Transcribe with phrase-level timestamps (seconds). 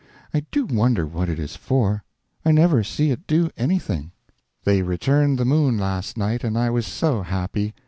[0.33, 2.03] I do wonder what it is for;
[2.43, 4.13] I never see it do anything.
[4.63, 7.75] They returned the moon last night, and I was_ so_ happy!